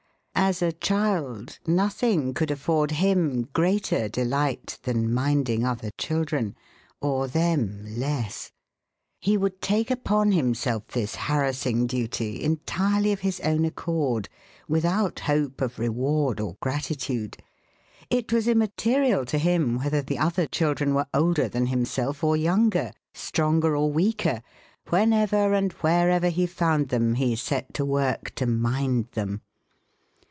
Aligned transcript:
As 0.43 0.61
a 0.61 0.71
child 0.71 1.59
nothing 1.67 2.33
could 2.33 2.49
afford 2.51 2.91
him 2.91 3.43
greater 3.53 4.09
delight 4.09 4.79
than 4.83 5.13
"minding" 5.13 5.63
other 5.63 5.91
children, 5.97 6.55
or 6.99 7.27
them 7.27 7.85
less. 7.95 8.51
He 9.19 9.37
would 9.37 9.61
take 9.61 9.91
upon 9.91 10.31
himself 10.31 10.87
this 10.87 11.15
harassing 11.15 11.85
duty 11.85 12.41
entirely 12.43 13.13
of 13.13 13.19
his 13.21 13.39
own 13.41 13.63
accord, 13.65 14.27
without 14.67 15.21
hope 15.21 15.61
of 15.61 15.77
reward 15.79 16.39
or 16.41 16.57
gratitude. 16.59 17.37
It 18.09 18.33
was 18.33 18.47
immaterial 18.47 19.25
to 19.25 19.37
him 19.37 19.77
whether 19.77 20.01
the 20.01 20.17
other 20.17 20.47
children 20.47 20.93
were 20.95 21.07
older 21.13 21.47
than 21.47 21.67
himself 21.67 22.23
or 22.25 22.35
younger, 22.35 22.91
stronger 23.13 23.75
or 23.77 23.91
weaker, 23.91 24.41
whenever 24.89 25.53
and 25.53 25.71
wherever 25.73 26.27
he 26.29 26.45
found 26.47 26.89
them 26.89 27.13
he 27.15 27.35
set 27.35 27.73
to 27.75 27.85
work 27.85 28.33
to 28.35 28.47
"mind" 28.47 29.07
them. 29.11 29.41